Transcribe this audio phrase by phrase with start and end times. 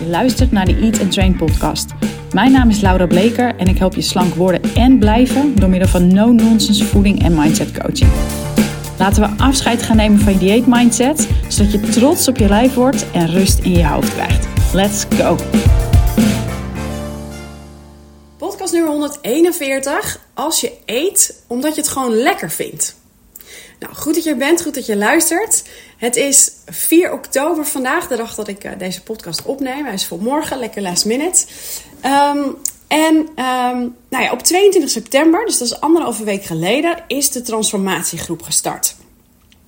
[0.00, 1.90] Je luistert naar de Eat and Train podcast.
[2.32, 5.88] Mijn naam is Laura Bleker en ik help je slank worden en blijven door middel
[5.88, 8.10] van no-nonsense voeding en mindset coaching.
[8.98, 12.74] Laten we afscheid gaan nemen van je dieet mindset, zodat je trots op je lijf
[12.74, 14.46] wordt en rust in je hoofd krijgt.
[14.72, 15.36] Let's go!
[18.36, 20.20] Podcast nummer 141.
[20.34, 22.99] Als je eet omdat je het gewoon lekker vindt.
[23.80, 25.62] Nou, goed dat je er bent, goed dat je luistert.
[25.96, 29.84] Het is 4 oktober vandaag, de dag dat ik uh, deze podcast opneem.
[29.84, 31.44] Hij is voor morgen, lekker last minute.
[32.04, 32.56] Um,
[32.88, 37.42] en um, nou ja, op 22 september, dus dat is anderhalve week geleden, is de
[37.42, 38.96] transformatiegroep gestart.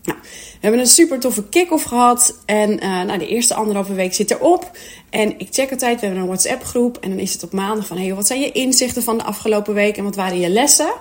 [0.04, 2.34] Nou, we hebben een super toffe kick-off gehad.
[2.45, 4.70] En uh, nou, de eerste anderhalve week zit erop.
[5.10, 6.98] En ik check altijd, we hebben een WhatsApp groep.
[7.01, 9.74] En dan is het op maandag van, hey, wat zijn je inzichten van de afgelopen
[9.74, 9.96] week?
[9.96, 10.92] En wat waren je lessen?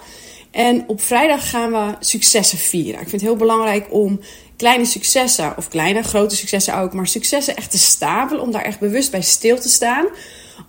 [0.51, 3.01] En op vrijdag gaan we successen vieren.
[3.01, 4.19] Ik vind het heel belangrijk om
[4.57, 8.43] kleine successen, of kleine, grote successen ook, maar successen echt te stapelen.
[8.43, 10.05] Om daar echt bewust bij stil te staan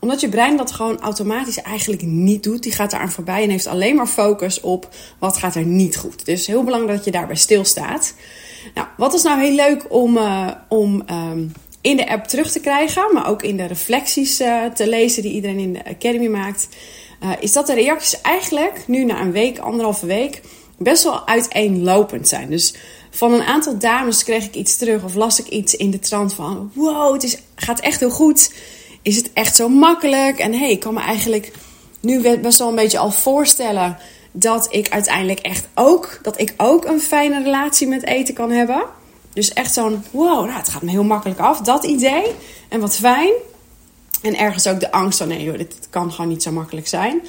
[0.01, 2.63] omdat je brein dat gewoon automatisch eigenlijk niet doet.
[2.63, 5.97] Die gaat daar aan voorbij en heeft alleen maar focus op wat gaat er niet
[5.97, 6.25] goed.
[6.25, 8.15] Dus heel belangrijk dat je daarbij stilstaat.
[8.75, 12.61] Nou, wat is nou heel leuk om, uh, om um, in de app terug te
[12.61, 16.69] krijgen, maar ook in de reflecties uh, te lezen die iedereen in de Academy maakt.
[17.23, 20.43] Uh, is dat de reacties eigenlijk nu na een week, anderhalve week,
[20.79, 22.51] best wel uiteenlopend zijn.
[22.51, 22.75] Dus
[23.11, 26.35] van een aantal dames kreeg ik iets terug of las ik iets in de trant
[26.35, 28.53] van: wow, het is, gaat echt heel goed.
[29.03, 30.39] Is het echt zo makkelijk?
[30.39, 31.53] En hey, ik kan me eigenlijk
[32.01, 33.97] nu best wel een beetje al voorstellen
[34.33, 38.85] dat ik uiteindelijk echt ook, dat ik ook een fijne relatie met eten kan hebben.
[39.33, 41.61] Dus echt zo'n, wow, nou, het gaat me heel makkelijk af.
[41.61, 42.25] Dat idee.
[42.69, 43.33] En wat fijn.
[44.23, 47.21] En ergens ook de angst van, nee joh, dit kan gewoon niet zo makkelijk zijn.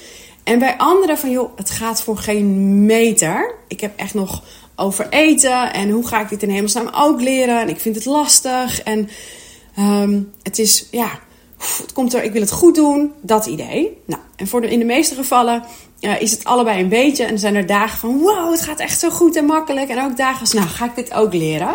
[0.43, 3.55] En bij anderen van, joh, het gaat voor geen meter.
[3.67, 4.43] Ik heb echt nog
[4.75, 7.61] over eten en hoe ga ik dit in hemelsnaam ook leren.
[7.61, 8.81] En ik vind het lastig.
[8.81, 9.09] En
[9.79, 11.19] um, het is, ja,
[11.57, 13.97] het komt er, ik wil het goed doen, dat idee.
[14.05, 15.63] Nou, en voor de, in de meeste gevallen
[15.99, 17.23] uh, is het allebei een beetje.
[17.23, 19.89] En zijn er dagen van, wow, het gaat echt zo goed en makkelijk.
[19.89, 21.73] En ook dagen als, nou, ga ik dit ook leren?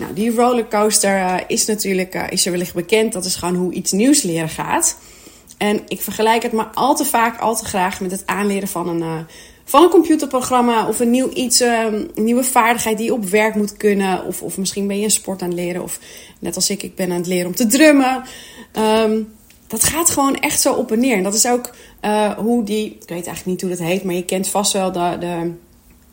[0.00, 3.12] Nou, die rollercoaster uh, is natuurlijk, uh, is er wellicht bekend.
[3.12, 4.96] Dat is gewoon hoe iets nieuws leren gaat.
[5.58, 8.88] En ik vergelijk het maar al te vaak, al te graag met het aanleren van
[8.88, 9.26] een,
[9.64, 13.76] van een computerprogramma of een nieuw iets, een nieuwe vaardigheid die je op werk moet
[13.76, 14.24] kunnen.
[14.24, 15.82] Of, of misschien ben je een sport aan het leren.
[15.82, 15.98] Of
[16.38, 18.22] net als ik, ik ben aan het leren om te drummen.
[18.78, 19.32] Um,
[19.66, 21.16] dat gaat gewoon echt zo op en neer.
[21.16, 21.70] En dat is ook
[22.36, 25.16] hoe die, ik weet eigenlijk niet hoe dat heet, maar je kent vast wel de,
[25.20, 25.52] de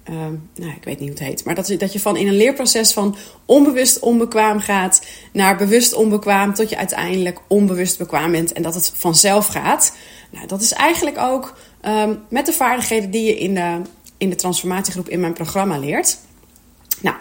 [0.10, 0.16] uh,
[0.56, 2.94] nou, ik weet niet hoe het heet, maar dat, dat je van in een leerproces
[2.94, 8.74] van onbewust onbekwaam gaat naar bewust onbekwaam tot je uiteindelijk onbewust bekwaam bent en dat
[8.74, 9.96] het vanzelf gaat.
[10.30, 13.82] Nou, dat is eigenlijk ook um, met de vaardigheden die je in de,
[14.18, 16.18] in de transformatiegroep in mijn programma leert.
[17.02, 17.16] Nou,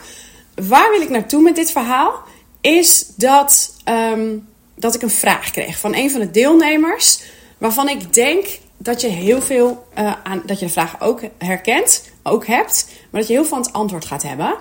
[0.55, 2.23] waar wil ik naartoe met dit verhaal?
[2.61, 7.21] Is dat um, dat ik een vraag kreeg van een van de deelnemers.
[7.59, 10.43] Waarvan ik denk dat je heel veel uh, aan.
[10.47, 12.87] dat je de vraag ook herkent, ook hebt.
[13.11, 14.57] Maar dat je heel aan het antwoord gaat hebben.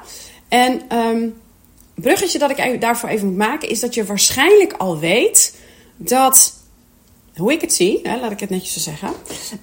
[0.48, 1.36] En um,
[1.96, 5.56] bruggetje dat ik daarvoor even moet maken is dat je waarschijnlijk al weet
[5.96, 6.64] dat.
[7.36, 9.10] Hoe ik het zie, hè, laat ik het netjes zo zeggen.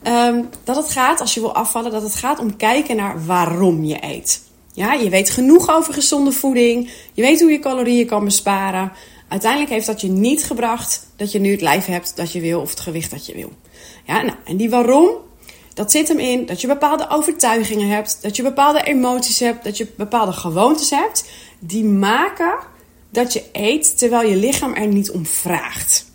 [0.07, 3.85] Um, dat het gaat, als je wil afvallen, dat het gaat om kijken naar waarom
[3.85, 4.43] je eet.
[4.73, 6.91] Ja, je weet genoeg over gezonde voeding.
[7.13, 8.93] Je weet hoe je calorieën kan besparen.
[9.29, 12.61] Uiteindelijk heeft dat je niet gebracht dat je nu het lijf hebt dat je wil
[12.61, 13.53] of het gewicht dat je wil.
[14.07, 15.11] Ja, nou, en die waarom,
[15.75, 19.77] dat zit hem in dat je bepaalde overtuigingen hebt, dat je bepaalde emoties hebt, dat
[19.77, 21.25] je bepaalde gewoontes hebt,
[21.59, 22.55] die maken
[23.11, 26.11] dat je eet terwijl je lichaam er niet om vraagt.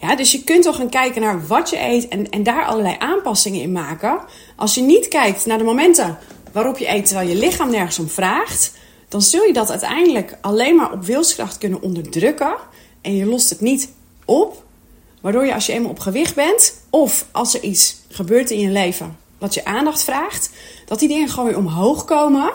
[0.00, 2.96] Ja, dus je kunt toch gaan kijken naar wat je eet en, en daar allerlei
[2.98, 4.18] aanpassingen in maken.
[4.56, 6.18] Als je niet kijkt naar de momenten
[6.52, 8.72] waarop je eet terwijl je lichaam nergens om vraagt,
[9.08, 12.56] dan zul je dat uiteindelijk alleen maar op wilskracht kunnen onderdrukken.
[13.00, 13.92] En je lost het niet
[14.24, 14.64] op.
[15.22, 18.70] Waardoor je als je eenmaal op gewicht bent, of als er iets gebeurt in je
[18.70, 20.50] leven wat je aandacht vraagt,
[20.86, 22.52] dat die dingen gewoon weer omhoog komen.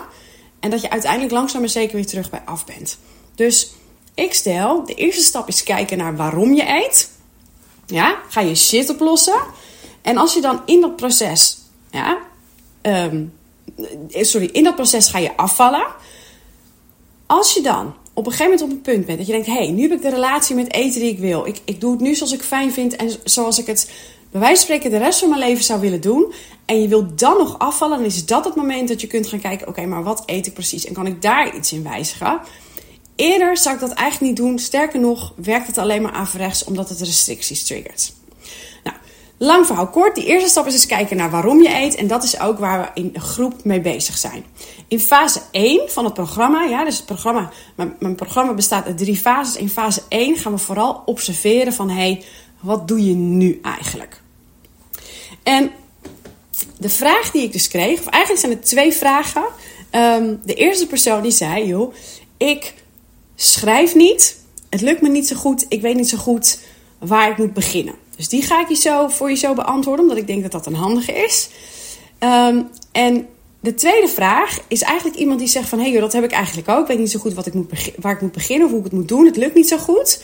[0.60, 2.98] En dat je uiteindelijk langzaam maar zeker weer terug bij af bent.
[3.34, 3.70] Dus
[4.14, 7.10] ik stel, de eerste stap is kijken naar waarom je eet.
[7.86, 9.40] Ja, ga je shit oplossen.
[10.02, 11.58] En als je dan in dat proces,
[11.90, 12.18] ja,
[12.82, 13.32] um,
[14.10, 15.86] sorry, in dat proces ga je afvallen.
[17.26, 19.52] Als je dan op een gegeven moment op een punt bent dat je denkt: hé,
[19.52, 21.46] hey, nu heb ik de relatie met eten die ik wil.
[21.46, 23.90] Ik, ik doe het nu zoals ik fijn vind en zoals ik het
[24.30, 26.32] bij wijze van spreken de rest van mijn leven zou willen doen.
[26.64, 29.40] En je wilt dan nog afvallen, dan is dat het moment dat je kunt gaan
[29.40, 32.40] kijken: oké, maar wat eet ik precies en kan ik daar iets in wijzigen?
[33.16, 34.58] Eerder zou ik dat eigenlijk niet doen.
[34.58, 38.12] Sterker nog, werkt het alleen maar averechts omdat het restricties triggert.
[39.38, 40.14] Lang verhaal kort.
[40.14, 41.94] Die eerste stap is eens kijken naar waarom je eet.
[41.94, 44.44] En dat is ook waar we in groep mee bezig zijn.
[44.88, 48.98] In fase 1 van het programma, ja, dus het programma, mijn, mijn programma bestaat uit
[48.98, 49.56] drie fases.
[49.56, 52.24] In fase 1 gaan we vooral observeren van, hé, hey,
[52.60, 54.20] wat doe je nu eigenlijk?
[55.42, 55.70] En
[56.78, 59.44] de vraag die ik dus kreeg, of eigenlijk zijn het twee vragen.
[59.90, 61.94] Ehm, de eerste persoon die zei, joh,
[62.36, 62.74] ik
[63.34, 64.40] schrijf niet,
[64.70, 66.58] het lukt me niet zo goed, ik weet niet zo goed
[66.98, 67.94] waar ik moet beginnen.
[68.18, 70.66] Dus die ga ik je zo, voor je zo beantwoorden, omdat ik denk dat dat
[70.66, 71.48] een handige is.
[72.18, 72.62] Ehm,
[72.92, 73.26] en
[73.60, 75.80] de tweede vraag is eigenlijk iemand die zegt van...
[75.80, 76.80] hey dat heb ik eigenlijk ook.
[76.80, 78.86] Ik weet niet zo goed wat ik moet waar ik moet beginnen of hoe ik
[78.86, 79.26] het moet doen.
[79.26, 80.22] Het lukt niet zo goed.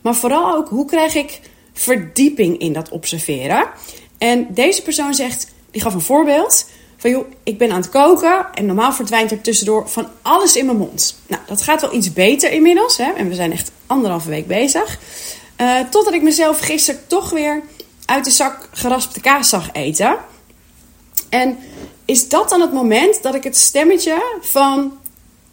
[0.00, 1.40] Maar vooral ook, hoe krijg ik
[1.72, 3.66] verdieping in dat observeren?
[4.18, 6.68] En deze persoon zegt, die gaf een voorbeeld...
[6.96, 8.46] van joh, ik ben aan het koken...
[8.54, 11.18] en normaal verdwijnt er tussendoor van alles in mijn mond.
[11.26, 12.96] Nou, dat gaat wel iets beter inmiddels.
[12.96, 13.12] Hè?
[13.12, 14.98] En we zijn echt anderhalve week bezig.
[15.62, 17.62] Uh, totdat ik mezelf gisteren toch weer
[18.04, 20.16] uit de zak geraspte kaas zag eten.
[21.28, 21.58] En
[22.04, 24.98] is dat dan het moment dat ik het stemmetje van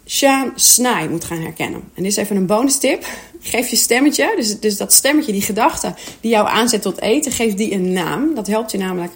[0.04, 1.80] Sean Snij moet gaan herkennen?
[1.94, 3.06] En dit is even een bonus tip.
[3.40, 7.54] Geef je stemmetje, dus, dus dat stemmetje, die gedachte die jou aanzet tot eten, geef
[7.54, 8.34] die een naam.
[8.34, 9.12] Dat helpt je namelijk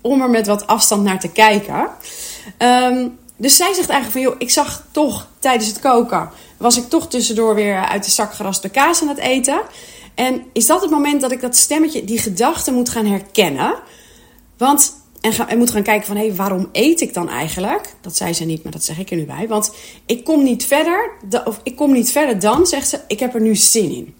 [0.00, 1.88] om er met wat afstand naar te kijken.
[2.58, 6.88] Um, dus zij zegt eigenlijk van, joh, ik zag toch tijdens het koken, was ik
[6.88, 9.60] toch tussendoor weer uit de zak geraspte kaas aan het eten.
[10.14, 13.74] En is dat het moment dat ik dat stemmetje, die gedachte moet gaan herkennen?
[14.56, 17.94] Want, en, ga, en moet gaan kijken van, hé, hey, waarom eet ik dan eigenlijk?
[18.00, 19.48] Dat zei ze niet, maar dat zeg ik er nu bij.
[19.48, 19.74] Want
[20.06, 21.10] ik kom niet verder,
[21.44, 24.14] of ik kom niet verder dan, zegt ze, ik heb er nu zin in.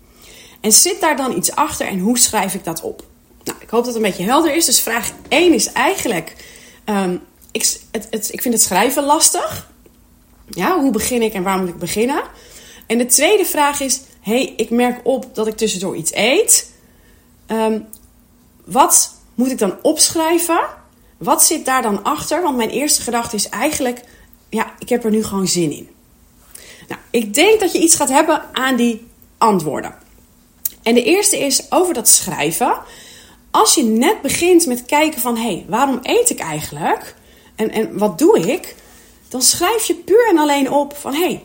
[0.60, 3.04] En zit daar dan iets achter en hoe schrijf ik dat op?
[3.44, 4.64] Nou, ik hoop dat het een beetje helder is.
[4.64, 6.36] Dus vraag 1 is eigenlijk,
[6.84, 7.20] um,
[7.52, 9.70] ik, het, ik vind het schrijven lastig.
[10.48, 12.22] Ja, hoe begin ik en waar moet ik beginnen?
[12.86, 16.70] En de tweede vraag is, hey, ik merk op dat ik tussendoor iets eet.
[17.46, 17.80] Ehm,
[18.64, 20.60] wat moet ik dan opschrijven?
[21.18, 22.42] Wat zit daar dan achter?
[22.42, 24.00] Want mijn eerste gedachte is eigenlijk,
[24.48, 25.88] ja, ik heb er nu gewoon zin in.
[26.88, 29.06] Nou, ik denk dat je iets gaat hebben aan die
[29.38, 29.94] antwoorden.
[30.82, 32.78] En de eerste is over dat schrijven.
[33.50, 37.14] Als je net begint met kijken van, hé, hey, waarom eet ik eigenlijk?
[37.54, 38.74] En, en wat doe ik?
[39.28, 41.42] Dan schrijf je puur en alleen op van, hé, hey,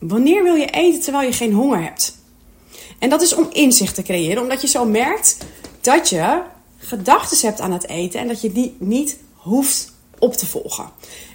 [0.00, 2.16] Wanneer wil je eten terwijl je geen honger hebt?
[2.98, 5.36] En dat is om inzicht te creëren, omdat je zo merkt
[5.80, 6.42] dat je
[6.78, 10.90] gedachten hebt aan het eten en dat je die niet hoeft op te volgen.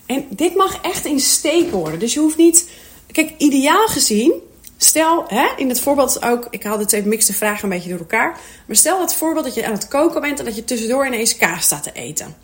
[0.05, 1.99] En dit mag echt in steek worden.
[1.99, 2.69] Dus je hoeft niet.
[3.11, 4.33] Kijk, ideaal gezien,
[4.77, 7.99] stel hè, in het voorbeeld ook, ik haal de twee mixte vragen een beetje door
[7.99, 8.39] elkaar.
[8.67, 11.37] Maar stel het voorbeeld dat je aan het koken bent en dat je tussendoor ineens
[11.37, 12.35] kaas staat te eten.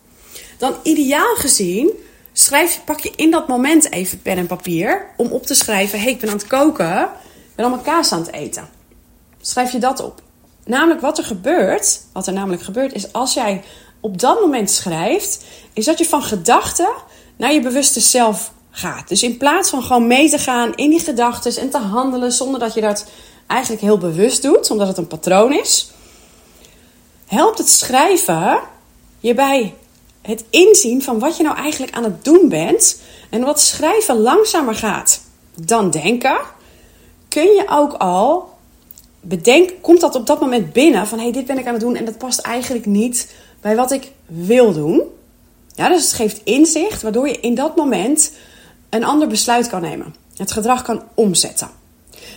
[0.58, 1.92] Dan ideaal gezien
[2.34, 6.04] schrijf, pak je in dat moment even pen en papier om op te schrijven: hé,
[6.04, 8.70] hey, ik ben aan het koken, ik ben allemaal kaas aan het eten.
[9.42, 10.22] Schrijf je dat op.
[10.66, 13.64] Namelijk wat er gebeurt, wat er namelijk gebeurt, is als jij
[14.00, 15.44] op dat moment schrijft,
[15.74, 16.92] is dat je van gedachten
[17.38, 19.08] naar je bewuste zelf gaat.
[19.08, 22.60] Dus in plaats van gewoon mee te gaan in die gedachten en te handelen zonder
[22.60, 23.06] dat je dat
[23.48, 25.92] eigenlijk heel bewust doet, omdat het een patroon is,
[27.26, 28.60] helpt het schrijven
[29.20, 29.76] je bij
[30.22, 34.76] het inzien van wat je nou eigenlijk aan het doen bent en wat schrijven langzamer
[34.76, 35.22] gaat
[35.56, 36.38] dan denken,
[37.28, 38.50] kun je ook al
[39.22, 41.82] bedenken, komt dat op dat moment binnen van hé, hey, dit ben ik aan het
[41.82, 45.02] doen en dat past eigenlijk niet bij wat ik wil doen.
[45.76, 48.32] Ja, dus het geeft inzicht waardoor je in dat moment
[48.90, 50.16] een ander besluit kan nemen.
[50.36, 51.70] Het gedrag kan omzetten.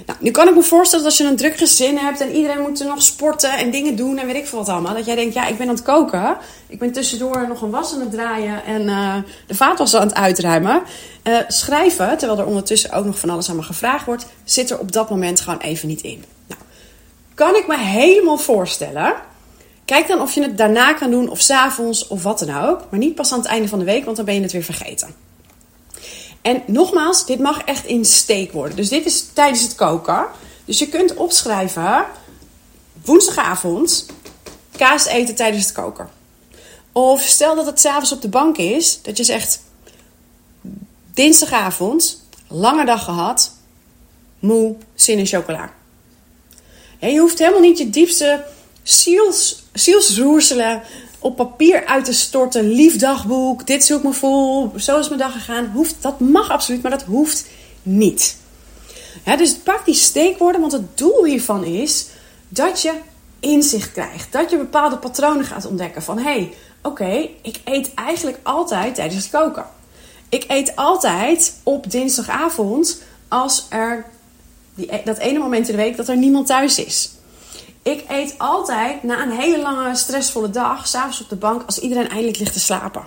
[0.06, 2.60] Nou, nu kan ik me voorstellen dat als je een druk gezin hebt en iedereen
[2.60, 4.94] moet er nog sporten en dingen doen en weet ik veel wat allemaal.
[4.94, 6.36] Dat jij denkt, ja, ik ben aan het koken.
[6.66, 10.14] Ik ben tussendoor nog een was aan het draaien en uh, de vaatwas aan het
[10.14, 10.82] uitruimen.
[11.22, 14.78] Uh, schrijven, terwijl er ondertussen ook nog van alles aan me gevraagd wordt, zit er
[14.78, 16.24] op dat moment gewoon even niet in.
[16.46, 16.60] Nou,
[17.34, 19.14] kan ik me helemaal voorstellen.
[19.84, 22.80] Kijk dan of je het daarna kan doen of s'avonds of wat dan ook.
[22.90, 24.62] Maar niet pas aan het einde van de week, want dan ben je het weer
[24.62, 25.23] vergeten.
[26.44, 28.76] En nogmaals, dit mag echt in steek worden.
[28.76, 30.26] Dus dit is tijdens het koken.
[30.64, 32.06] Dus je kunt opschrijven
[33.04, 34.06] woensdagavond
[34.76, 36.08] kaas eten tijdens het koken.
[36.92, 39.62] Of stel dat het s'avonds op de bank is, dat je zegt
[41.14, 43.52] dinsdagavond, lange dag gehad,
[44.38, 45.72] moe, zin in chocola.
[46.98, 48.44] je hoeft helemaal niet je diepste
[48.82, 50.82] ziels, zielsroerselen
[51.24, 52.68] op papier uit te storten.
[52.68, 55.70] Lief dagboek, dit zoek me vol, zo is mijn dag gegaan.
[55.74, 57.46] Hoeft, dat mag absoluut, maar dat hoeft
[57.82, 58.36] niet.
[59.36, 62.06] dus pak die steekwoorden, want het doel hiervan is
[62.48, 62.92] dat je
[63.40, 64.32] inzicht krijgt.
[64.32, 66.02] Dat je bepaalde patronen gaat ontdekken.
[66.02, 69.66] Van hey, oké, ik eet eigenlijk altijd tijdens het koken.
[70.28, 74.06] Ik eet altijd op dinsdagavond als er
[74.74, 77.13] die, dat ene moment in de week dat er niemand thuis is.
[77.84, 82.08] Ik eet altijd na een hele lange stressvolle dag, s'avonds op de bank, als iedereen
[82.08, 83.04] eindelijk ligt te slapen.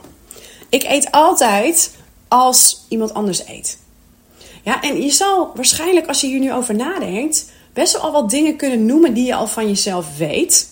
[0.70, 1.96] Ik eet altijd
[2.28, 3.78] als iemand anders eet.
[4.64, 8.56] Ja, en je zal waarschijnlijk, als je hier nu over nadenkt, best wel wat dingen
[8.56, 10.70] kunnen noemen die je al van jezelf weet.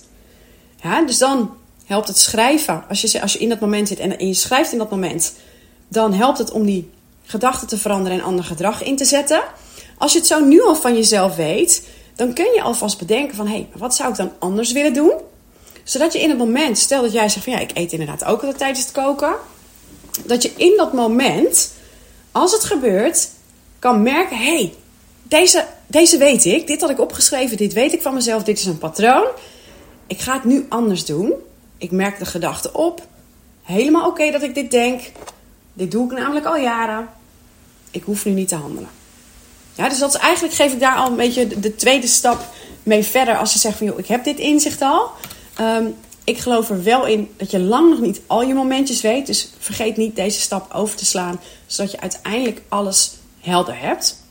[0.83, 1.53] Ja, dus dan
[1.85, 2.83] helpt het schrijven.
[2.89, 5.33] Als je, als je in dat moment zit en je schrijft in dat moment,
[5.87, 6.89] dan helpt het om die
[7.23, 9.41] gedachten te veranderen en ander gedrag in te zetten.
[9.97, 13.47] Als je het zo nu al van jezelf weet, dan kun je alvast bedenken van...
[13.47, 15.13] hé, hey, wat zou ik dan anders willen doen?
[15.83, 17.53] Zodat je in het moment, stel dat jij zegt van...
[17.53, 19.35] ja, ik eet inderdaad ook altijd tijdens het koken.
[20.25, 21.73] Dat je in dat moment,
[22.31, 23.29] als het gebeurt,
[23.79, 24.37] kan merken...
[24.37, 24.73] hé, hey,
[25.23, 28.65] deze, deze weet ik, dit had ik opgeschreven, dit weet ik van mezelf, dit is
[28.65, 29.27] een patroon.
[30.07, 31.33] Ik ga het nu anders doen.
[31.77, 33.07] Ik merk de gedachte op.
[33.63, 35.01] Helemaal oké dat ik dit denk.
[35.73, 37.09] Dit doe ik namelijk al jaren.
[37.91, 38.89] Ik hoef nu niet te handelen.
[39.75, 42.45] Ja, dus dat is eigenlijk geef ik daar al een beetje de, tweede stap
[42.83, 43.37] mee verder.
[43.37, 45.09] Als je zegt van joh, ik heb dit inzicht al.
[45.55, 45.85] Ehm,
[46.23, 49.25] ik geloof er wel in dat je lang nog niet al je momentjes weet.
[49.25, 51.39] Dus vergeet niet deze stap over te slaan.
[51.65, 54.23] Zodat je uiteindelijk alles helder hebt.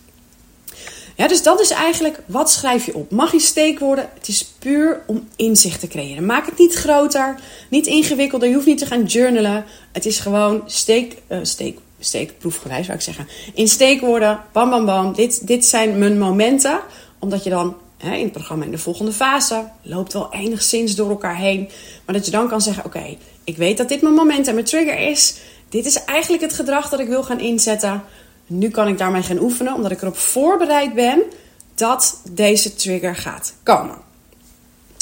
[1.17, 3.11] Ja, dus dat is eigenlijk wat schrijf je op.
[3.11, 4.09] Mag je steekwoorden?
[4.15, 6.27] Het is puur om inzicht te creëren.
[6.27, 7.39] Maak het niet groter,
[7.71, 8.49] niet ingewikkelder.
[8.49, 9.65] Je hoeft niet te gaan journalen.
[9.93, 13.29] Het is gewoon steek, uh, steek, steekproefgewijs zou ik zeggen.
[13.55, 15.15] In steekwoorden, bam bam bam.
[15.15, 16.81] Dit, dit zijn mijn momenten.
[17.19, 21.11] Omdat je dan hè, in het programma in de volgende fase loopt wel enigszins door
[21.11, 21.69] elkaar heen.
[22.05, 24.67] Maar dat je dan kan zeggen: Oké, ik weet dat dit mijn moment en mijn
[24.67, 25.37] trigger is.
[25.69, 28.03] Dit is eigenlijk het gedrag dat ik wil gaan inzetten.
[28.47, 31.23] Nu kan ik daarmee gaan oefenen, omdat ik erop voorbereid ben
[31.75, 33.97] dat deze trigger gaat komen.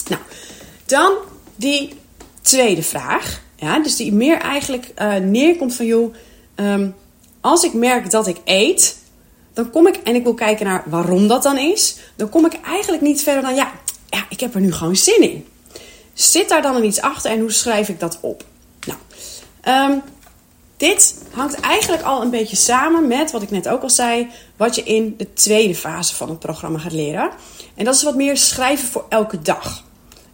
[0.09, 0.23] Nou,
[0.87, 1.13] dan
[1.57, 1.95] die
[2.41, 3.41] tweede vraag.
[3.57, 6.15] Ja, dus die meer eigenlijk uh, neerkomt van, joh,
[6.63, 6.91] Ehm,
[7.41, 8.97] als ik merk dat ik eet,
[9.53, 11.97] dan kom ik en ik wil kijken naar waarom dat dan is.
[12.17, 13.73] Dan kom ik eigenlijk niet verder dan ja,
[14.09, 15.47] ja ik heb er nu gewoon zin in.
[16.13, 18.45] Zit daar dan iets achter en hoe schrijf ik dat op?
[18.87, 18.99] Nou,
[19.61, 19.99] ehm,
[20.77, 24.75] dit hangt eigenlijk al een beetje samen met wat ik net ook al zei, wat
[24.75, 27.31] je in de tweede fase van het programma gaat leren.
[27.75, 29.85] En dat is wat meer schrijven voor elke dag.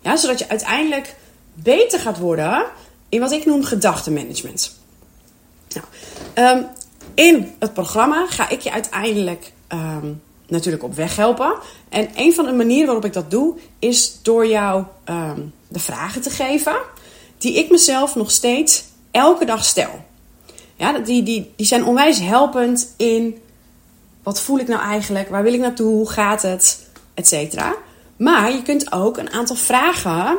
[0.00, 1.16] Ja, zodat je uiteindelijk
[1.54, 2.64] beter gaat worden
[3.08, 4.77] in wat ik noem gedachtenmanagement.
[5.74, 5.86] Nou,
[6.34, 6.62] ehm,
[7.14, 10.12] in het programma ga ik je uiteindelijk ehm,
[10.46, 11.54] natuurlijk op weg helpen.
[11.88, 16.20] En een van de manieren waarop ik dat doe, is door jou ehm, de vragen
[16.20, 16.76] te geven
[17.38, 20.04] die ik mezelf nog steeds elke dag stel.
[20.76, 23.38] Ja, die, die, die zijn onwijs helpend in
[24.22, 27.74] wat voel ik nou eigenlijk, waar wil ik naartoe, hoe gaat het, et cetera.
[28.16, 30.36] Maar je kunt ook een aantal vragen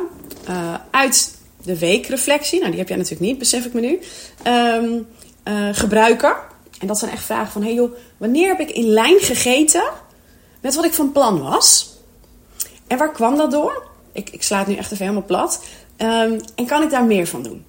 [0.48, 3.98] uh, uit de weekreflectie, nou die heb jij natuurlijk niet, besef ik me nu,
[5.44, 6.34] uh, gebruiken.
[6.80, 9.84] En dat zijn echt vragen van: hey joh, wanneer heb ik in lijn gegeten
[10.60, 11.88] met wat ik van plan was?
[12.86, 13.88] En waar kwam dat door?
[14.12, 15.64] Ik, ik sla nu echt even helemaal plat.
[15.96, 17.64] Um, en kan ik daar meer van doen?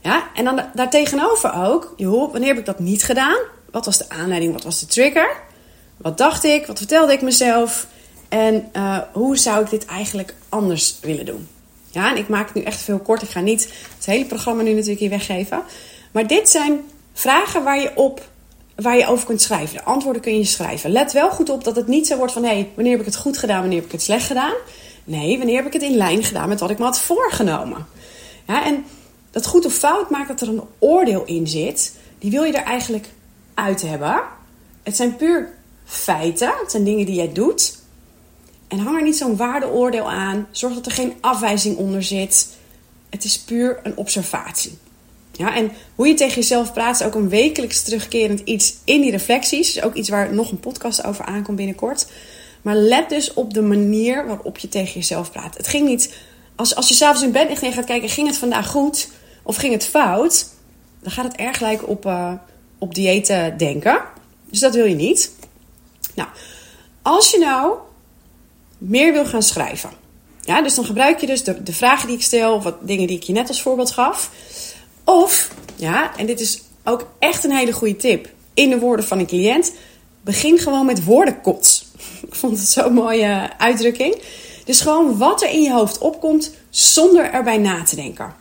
[0.00, 3.38] Ja, en dan daartegenover ook, joh, wanneer heb ik dat niet gedaan?
[3.70, 4.52] Wat was de aanleiding?
[4.52, 5.36] Wat was de trigger?
[5.96, 6.66] Wat dacht ik?
[6.66, 7.86] Wat vertelde ik mezelf?
[8.28, 11.48] En uh, hoe zou ik dit eigenlijk anders willen doen?
[11.90, 13.22] Ja, en ik maak het nu echt veel kort.
[13.22, 15.62] Ik ga niet het hele programma nu natuurlijk hier weggeven.
[16.12, 16.80] Maar dit zijn
[17.12, 18.28] vragen waar je, op,
[18.74, 19.76] waar je over kunt schrijven.
[19.76, 20.90] De antwoorden kun je schrijven.
[20.90, 22.42] Let wel goed op dat het niet zo wordt van...
[22.42, 24.54] hé, hey, wanneer heb ik het goed gedaan, wanneer heb ik het slecht gedaan?
[25.04, 27.86] Nee, wanneer heb ik het in lijn gedaan met wat ik me had voorgenomen?
[28.46, 28.84] Ja, en
[29.30, 31.94] dat goed of fout maakt dat er een oordeel in zit.
[32.18, 33.08] Die wil je er eigenlijk
[33.54, 34.22] uit hebben.
[34.82, 36.52] Het zijn puur feiten.
[36.60, 37.78] Het zijn dingen die jij doet.
[38.68, 40.46] En hang er niet zo'n waardeoordeel aan.
[40.50, 42.48] Zorg dat er geen afwijzing onder zit.
[43.10, 44.78] Het is puur een observatie.
[45.38, 49.10] Ja, en hoe je tegen jezelf praat is ook een wekelijks terugkerend iets in die
[49.10, 49.76] reflecties.
[49.76, 52.06] is ook iets waar nog een podcast over aankomt binnenkort.
[52.62, 55.56] Maar let dus op de manier waarop je tegen jezelf praat.
[55.56, 56.14] Het ging niet,
[56.54, 59.08] als, als je s'avonds in bed ligt en gaat kijken, ging het vandaag goed
[59.42, 60.46] of ging het fout?
[61.00, 62.32] Dan gaat het erg lijken op, uh,
[62.78, 64.00] op diëten denken.
[64.44, 65.32] Dus dat wil je niet.
[66.14, 66.28] Nou,
[67.02, 67.76] als je nou
[68.78, 69.90] meer wil gaan schrijven.
[70.40, 73.06] Ja, dus dan gebruik je dus de, de vragen die ik stel, of wat dingen
[73.06, 74.30] die ik je net als voorbeeld gaf.
[75.08, 78.28] Of, ja, en dit is ook echt een hele goede tip.
[78.54, 79.72] In de woorden van een cliënt,
[80.20, 81.86] begin gewoon met woordenkots.
[82.28, 84.22] Ik vond het zo'n mooie uitdrukking.
[84.64, 88.34] Dus gewoon wat er in je hoofd opkomt zonder erbij na te denken.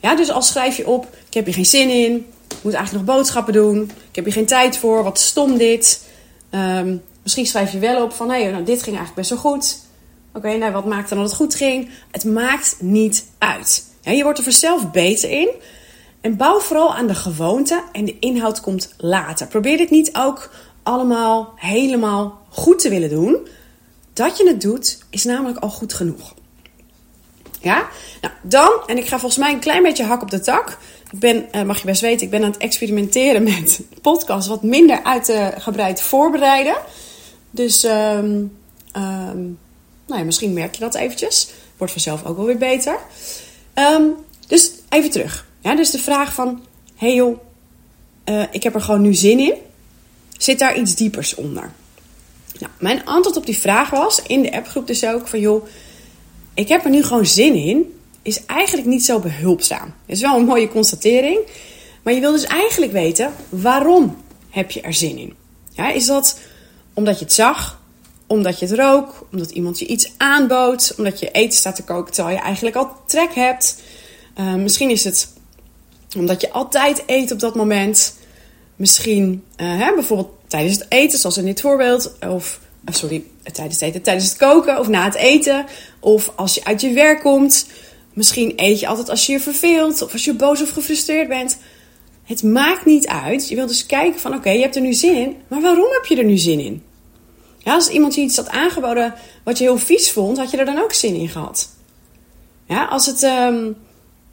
[0.00, 2.14] Ja, dus als schrijf je op, ik heb hier geen zin in,
[2.48, 6.02] ik moet eigenlijk nog boodschappen doen, ik heb hier geen tijd voor, wat stom dit.
[6.50, 9.78] Um, misschien schrijf je wel op van, hé, nou, dit ging eigenlijk best wel goed.
[10.34, 11.90] Oké, nou wat maakt dan dat het goed ging?
[12.10, 13.84] Het maakt niet uit.
[14.00, 15.48] Ja, je wordt er vanzelf beter in.
[16.26, 19.46] En bouw vooral aan de gewoonte en de inhoud komt later.
[19.46, 20.50] Probeer dit niet ook
[20.82, 23.48] allemaal helemaal goed te willen doen.
[24.12, 26.34] Dat je het doet is namelijk al goed genoeg.
[27.60, 27.88] Ja?
[28.20, 30.78] Nou, dan, en ik ga volgens mij een klein beetje hak op de tak.
[31.10, 34.62] Ik ben, uh, mag je best weten, ik ben aan het experimenteren met podcast wat
[34.62, 36.76] minder uitgebreid voorbereiden.
[37.50, 37.92] Dus um,
[38.96, 39.58] um,
[40.06, 41.48] nou ja, misschien merk je dat eventjes.
[41.76, 42.98] Wordt vanzelf ook wel weer beter.
[43.74, 44.14] Um,
[44.46, 45.46] dus even terug.
[45.74, 46.62] Dus de vraag van,
[46.94, 47.38] hey joh,
[48.24, 49.54] uh, ik heb er gewoon nu zin in.
[50.38, 51.72] Zit daar iets diepers onder?
[52.58, 55.66] Nou, mijn antwoord op die vraag was, in de appgroep dus ook, van joh,
[56.54, 59.94] ik heb er nu gewoon zin in, is eigenlijk niet zo behulpzaam.
[60.06, 61.38] Is wel een mooie constatering,
[62.02, 64.16] maar je wil dus eigenlijk weten, waarom
[64.50, 65.34] heb je er zin in?
[65.94, 66.38] Is dat
[66.94, 67.80] omdat je het zag,
[68.26, 72.12] omdat je het rook, omdat iemand je iets aanbood, omdat je eten staat te koken
[72.12, 73.82] terwijl je eigenlijk al trek hebt.
[74.38, 75.28] Uh, misschien is het
[76.18, 78.14] omdat je altijd eet op dat moment.
[78.76, 82.12] Misschien uh, hè, bijvoorbeeld tijdens het eten, zoals in dit voorbeeld.
[82.28, 85.66] Of, uh, sorry, tijdens het eten, tijdens het koken of na het eten.
[86.00, 87.66] Of als je uit je werk komt.
[88.12, 90.02] Misschien eet je altijd als je je verveelt.
[90.02, 91.58] Of als je boos of gefrustreerd bent.
[92.24, 93.48] Het maakt niet uit.
[93.48, 95.36] Je wilt dus kijken van oké, je hebt er nu zin in.
[95.48, 96.82] Maar waarom heb je er nu zin in?
[97.58, 100.64] Ja, als iemand je iets had aangeboden wat je heel vies vond, had je er
[100.64, 101.68] dan ook zin in gehad.
[102.66, 103.76] Ja, als, het, um,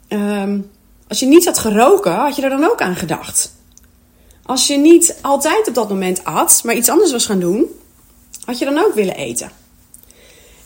[0.08, 0.70] um,
[1.08, 3.52] als je niet had geroken, had je er dan ook aan gedacht.
[4.42, 7.66] Als je niet altijd op dat moment at, maar iets anders was gaan doen,
[8.44, 9.50] had je dan ook willen eten.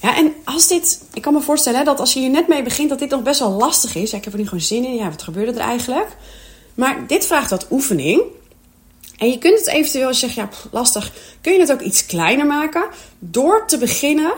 [0.02, 2.88] Ja, en als dit, ik kan me voorstellen dat als je hier net mee begint,
[2.88, 4.12] dat dit nog best wel lastig is.
[4.12, 4.94] Ik heb er nu gewoon zin in.
[4.94, 6.16] Ja, wat gebeurde er eigenlijk?
[6.74, 8.22] Maar dit vraagt wat oefening.
[9.16, 12.06] En je kunt het eventueel, als je zegt, ja, lastig, kun je het ook iets
[12.06, 12.84] kleiner maken.
[13.18, 14.32] Door te beginnen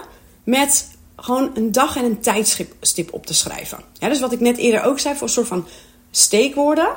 [0.45, 3.79] met gewoon een dag en een tijdstip op te schrijven.
[3.99, 5.67] Ja, dus wat ik net eerder ook zei, voor een soort van
[6.11, 6.89] steekwoorden.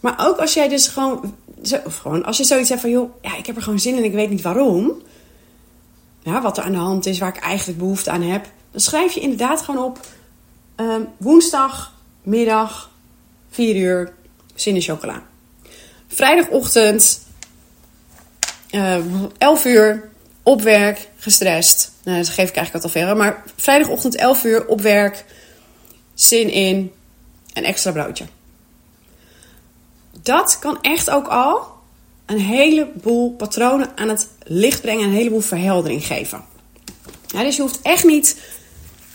[0.00, 1.36] Maar ook als jij dus gewoon,
[1.84, 3.98] of gewoon als je zoiets hebt van, joh, ja, ik heb er gewoon zin in
[3.98, 5.02] en ik weet niet waarom.
[6.22, 8.50] Ja, wat er aan de hand is, waar ik eigenlijk behoefte aan heb.
[8.70, 10.00] Dan schrijf je inderdaad gewoon op
[10.76, 12.90] um, woensdag, middag,
[13.50, 14.12] 4 uur,
[14.54, 15.22] zin in chocola.
[16.06, 17.20] Vrijdagochtend,
[18.70, 19.04] uh, ehm,
[19.38, 20.10] 11 uur,
[20.42, 21.92] op werk, gestrest.
[22.02, 23.16] Nou, dat geef ik eigenlijk al verder.
[23.16, 25.24] Maar vrijdagochtend 11 uur, op werk,
[26.14, 26.92] zin in,
[27.52, 28.24] een extra broodje.
[30.28, 31.66] Dat kan echt ook al
[32.26, 36.44] een heleboel patronen aan het licht brengen en een heleboel verheldering geven.
[37.26, 38.40] Ja, dus je hoeft echt niet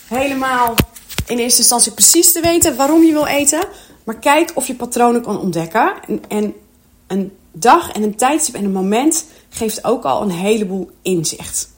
[0.08, 0.76] helemaal
[1.28, 3.64] in eerste instantie precies te weten waarom je wil eten.
[4.04, 5.94] Maar kijk of je patronen kan ontdekken.
[6.08, 6.54] En, en
[7.08, 11.70] een dag en een tijdstip en een moment geeft ook al een heleboel inzicht.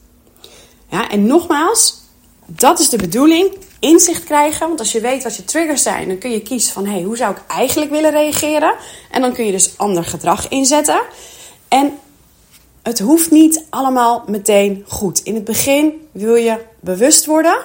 [0.90, 2.00] Ja, en nogmaals,
[2.46, 3.50] dat is de bedoeling.
[3.80, 4.66] Inzicht krijgen.
[4.66, 7.16] Want als je weet wat je triggers zijn, dan kun je kiezen van hey, hoe
[7.16, 8.74] zou ik eigenlijk willen reageren.
[9.10, 11.00] En dan kun je dus ander gedrag inzetten.
[11.68, 11.98] En
[12.82, 15.20] het hoeft niet allemaal meteen goed.
[15.22, 17.56] In het begin wil je bewust worden.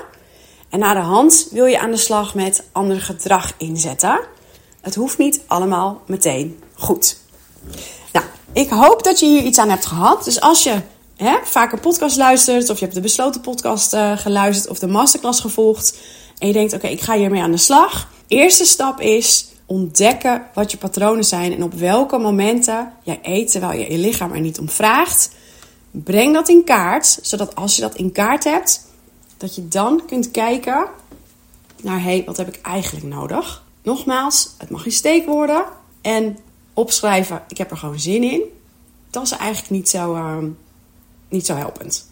[0.69, 4.19] En na de hand wil je aan de slag met ander gedrag inzetten.
[4.82, 7.17] Het hoeft niet allemaal meteen goed.
[8.12, 10.24] Nou, ik hoop dat je hier iets aan hebt gehad.
[10.24, 10.82] Dus als je
[11.23, 15.39] hè, vaker podcast luistert, of je hebt de besloten podcast uh, geluisterd of de masterclass
[15.39, 15.97] gevolgd.
[16.38, 18.10] En je denkt, oké, ik ga hiermee aan de slag.
[18.27, 23.79] Eerste stap is ontdekken wat je patronen zijn en op welke momenten jij eet terwijl
[23.79, 25.31] je je lichaam er niet om vraagt.
[25.91, 28.88] Breng dat in kaart, zodat als je dat in kaart hebt,
[29.38, 30.86] dat je dan kunt kijken
[31.81, 33.63] naar hé, hey, wat heb ik eigenlijk nodig?
[33.84, 35.63] Nogmaals, het mag je steekwoorden
[36.01, 36.38] en
[36.73, 38.41] opschrijven, ik heb er gewoon zin in.
[39.10, 40.38] Dat is eigenlijk niet zo, uh,
[41.32, 42.10] niet zo helpend.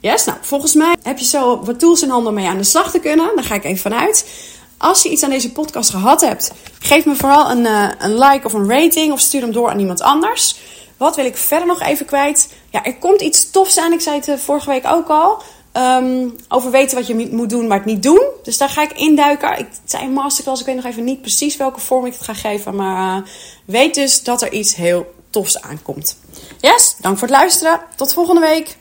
[0.00, 2.64] Yes, nou, volgens mij heb je zo wat tools in handen om mee aan de
[2.64, 3.30] slag te kunnen.
[3.34, 4.26] Daar ga ik even vanuit.
[4.76, 8.46] Als je iets aan deze podcast gehad hebt, geef me vooral een, uh, een like
[8.46, 10.56] of een rating of stuur hem door aan iemand anders.
[10.96, 12.52] Wat wil ik verder nog even kwijt?
[12.70, 13.92] Ja, er komt iets tofs aan.
[13.92, 15.42] Ik zei het uh, vorige week ook al.
[15.72, 18.26] Um, over weten wat je moet doen, maar het niet doen.
[18.42, 19.58] Dus daar ga ik induiken.
[19.58, 20.60] Ik zei masterclass.
[20.60, 22.74] Ik weet nog even niet precies welke vorm ik het ga geven.
[22.74, 23.26] Maar uh,
[23.64, 26.16] weet dus dat er iets heel tofs aankomt.
[26.60, 27.80] Yes, dank voor het luisteren.
[27.96, 28.76] Tot volgende week.